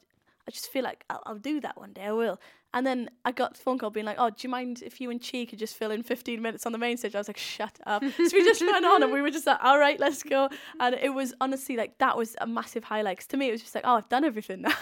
[0.47, 2.39] I just feel like I'll, I'll do that one day I will
[2.75, 5.09] and then I got a phone call being like oh do you mind if you
[5.11, 7.15] and Chi could just fill in 15 minutes on the main stage?
[7.15, 8.03] I was like shut up.
[8.05, 10.51] So we just went on and we were just like all right let's go.
[10.81, 13.63] And it was honestly like that was a massive highlight 'cause to me it was
[13.63, 14.75] just like oh I've done everything now.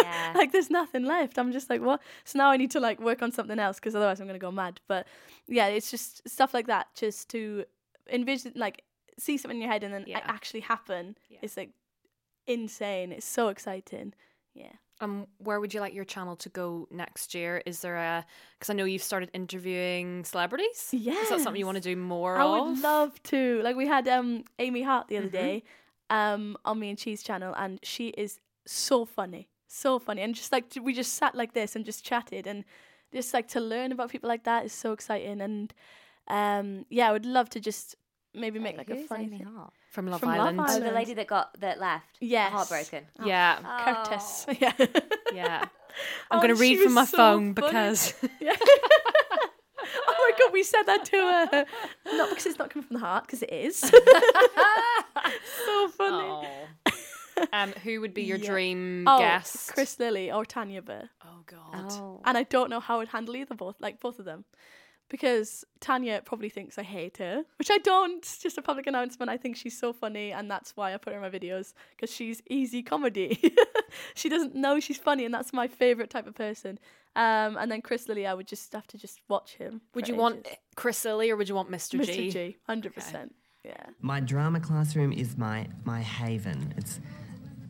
[0.00, 0.32] Yeah.
[0.36, 1.38] like there's nothing left.
[1.38, 2.00] I'm just like what?
[2.24, 4.52] So now I need to like work on something else because otherwise I'm gonna go
[4.52, 4.80] mad.
[4.86, 5.06] But
[5.48, 7.64] yeah it's just stuff like that just to
[8.10, 8.84] envision like
[9.18, 10.18] see something in your head and then Yeah.
[10.18, 11.38] it actually happen Yeah.
[11.42, 11.70] it's like
[12.46, 13.12] insane.
[13.12, 14.14] It's so exciting.
[14.54, 17.62] Yeah Um, where would you like your channel to go next year?
[17.66, 18.26] Is there a
[18.58, 20.88] because I know you've started interviewing celebrities.
[20.92, 22.50] Yeah, Is that something you want to do more I of?
[22.66, 23.60] would love to.
[23.62, 25.32] Like we had um Amy Hart the other Mhm.
[25.32, 25.62] day
[26.10, 29.48] um on me and Cheese channel and she is so funny.
[29.68, 30.22] So funny.
[30.22, 32.64] And just like we just sat like this and just chatted and
[33.12, 35.72] just like to learn about people like that is so exciting and
[36.28, 37.94] um yeah, I would love to just
[38.38, 39.46] maybe make like a funny Amy thing.
[39.46, 39.72] Hart?
[39.90, 40.60] from Love From Love Island.
[40.60, 40.94] Oh, the Island.
[40.94, 42.16] lady that got that left.
[42.20, 42.52] Yes.
[42.52, 43.04] Heartbroken.
[43.24, 44.46] Yeah, Curtis.
[44.48, 44.54] Oh.
[44.60, 44.72] Yeah.
[45.34, 45.64] yeah.
[46.30, 47.66] I'm Oh, going to she read from my so phone funny.
[47.68, 48.56] because Yeah.
[48.60, 51.64] oh my god, we said that to her.
[52.16, 53.76] Not because it's not coming from the heart, because it is.
[55.66, 56.48] so funny.
[57.52, 58.46] um, who would be your Yeah.
[58.50, 59.72] dream Oh, guest?
[59.74, 61.08] Chris Lilley or Tanya Burr.
[61.24, 61.92] Oh God.
[61.92, 62.20] Oh.
[62.24, 64.44] And I don't know how I'd handle either both, like both of them.
[65.08, 68.18] Because Tanya probably thinks I hate her, which I don't.
[68.18, 69.30] It's just a public announcement.
[69.30, 72.14] I think she's so funny, and that's why I put her in my videos because
[72.14, 73.54] she's easy comedy.
[74.14, 76.78] she doesn't know she's funny, and that's my favorite type of person.
[77.16, 79.80] Um, and then Chris Lilley, I would just have to just watch him.
[79.94, 80.46] Would for you want.
[80.76, 82.04] Chris Lilley or would you want Mr.
[82.04, 82.28] G?
[82.28, 82.32] Mr.
[82.32, 82.56] G?
[82.66, 83.34] Hundred percent.
[83.64, 83.86] Yeah.
[84.00, 86.74] My drama classroom is my my haven.
[86.76, 87.00] It's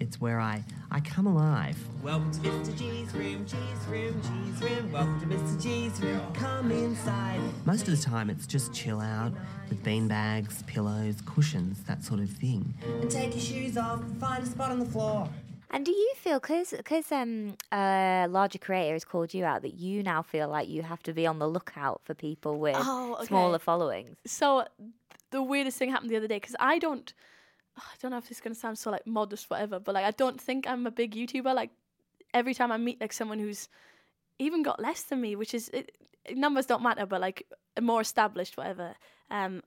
[0.09, 1.77] it's where I I come alive.
[2.03, 2.75] Welcome to Mr.
[2.79, 4.91] G's room, G's room, G's room.
[4.91, 5.63] Welcome to Mr.
[5.63, 6.33] G's room.
[6.33, 7.39] Come inside.
[7.67, 9.33] Most of the time, it's just chill out
[9.69, 12.73] with beanbags, pillows, cushions, that sort of thing.
[13.03, 14.03] And take your shoes off.
[14.19, 15.29] Find a spot on the floor.
[15.71, 19.75] And do you feel because because um a larger creator has called you out that
[19.75, 23.17] you now feel like you have to be on the lookout for people with Oh,
[23.17, 23.27] okay.
[23.27, 24.17] smaller followings?
[24.25, 24.65] So
[25.33, 27.13] the weirdest thing happened the other day because I don't,
[27.79, 30.11] I don't know if this is gonna sound so like modest, whatever, but like I
[30.13, 31.55] don't think I'm a big YouTuber.
[31.55, 31.71] Like
[32.35, 33.69] every time I meet like someone who's
[34.39, 35.97] even got less than me, which is it,
[36.35, 37.47] numbers don't matter, but like
[37.81, 38.95] more established, whatever.
[39.31, 39.63] Um,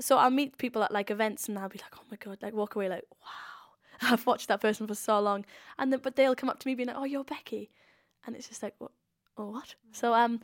[0.00, 2.54] so I'll meet people at like events and I'll be like, oh my god, like
[2.54, 5.44] walk away like, wow, I've watched that person for so long,
[5.78, 7.70] and then but they'll come up to me being like, oh, you're Becky,
[8.26, 8.92] and it's just like, what,
[9.36, 9.74] oh what?
[9.92, 10.40] So um,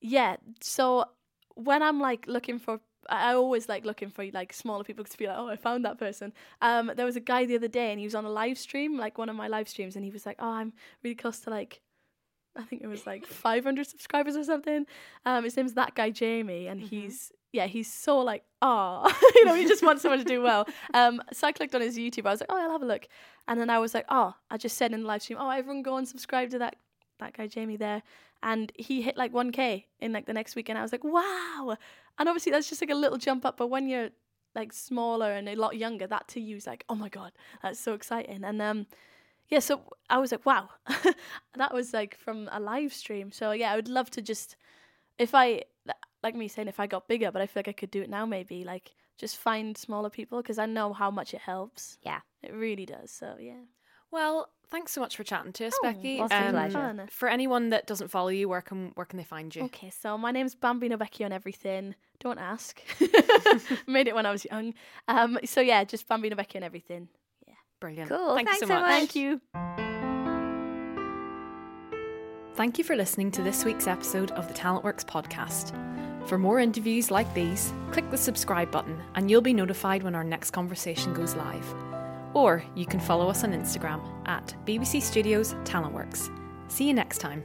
[0.00, 1.06] yeah, so
[1.54, 5.26] when I'm like looking for, I always like looking for like smaller people to be
[5.26, 6.32] like, oh, I found that person.
[6.60, 8.98] Um, there was a guy the other day and he was on a live stream,
[8.98, 11.50] like one of my live streams, and he was like, oh, I'm really close to
[11.50, 11.80] like,
[12.56, 14.86] I think it was like 500 subscribers or something.
[15.24, 19.54] Um, his name's that guy Jamie, and he's yeah, he's so like, ah, you know,
[19.54, 20.66] he just wants someone to do well.
[20.94, 22.26] Um, so I clicked on his YouTube.
[22.26, 23.06] I was like, oh, I'll have a look,
[23.46, 25.82] and then I was like, oh, I just said in the live stream, oh, everyone
[25.82, 26.76] go and subscribe to that
[27.22, 28.02] that guy Jamie there,
[28.42, 31.76] and he hit like 1k in like the next week, and I was like, wow.
[32.18, 34.10] And obviously that's just like a little jump up, but when you're
[34.54, 37.32] like smaller and a lot younger, that to you is like, oh my god,
[37.62, 38.44] that's so exciting.
[38.44, 38.86] And um,
[39.48, 39.80] yeah, so
[40.10, 40.68] I was like, wow,
[41.54, 43.32] that was like from a live stream.
[43.32, 44.56] So yeah, I would love to just,
[45.18, 45.62] if I
[46.22, 48.10] like me saying, if I got bigger, but I feel like I could do it
[48.10, 51.98] now, maybe like just find smaller people because I know how much it helps.
[52.02, 52.20] Yeah.
[52.42, 53.10] It really does.
[53.10, 53.62] So yeah.
[54.12, 56.18] Well, thanks so much for chatting to us, Oh, Becky.
[56.20, 57.06] what's Um, pleasure.
[57.10, 59.64] For anyone that doesn't follow you, where can where can they find you?
[59.64, 61.94] Okay, so my name's Bambino Becky on everything.
[62.20, 62.80] Don't ask.
[63.86, 64.74] Made it when I was young.
[65.08, 67.08] Um, so yeah, just Bambino Becky on everything.
[67.48, 68.08] Yeah, brilliant.
[68.10, 68.82] Cool, Thank you so thanks so much.
[68.82, 68.90] much.
[68.98, 69.40] Thank you.
[72.54, 75.72] Thank you for listening to this week's episode of the Talentworks podcast.
[76.28, 80.22] For more interviews like these, click the subscribe button and you'll be notified when our
[80.22, 81.74] next conversation goes live.
[82.34, 86.30] Or you can follow us on Instagram at BBC Studios Talentworks.
[86.68, 87.44] See you next time.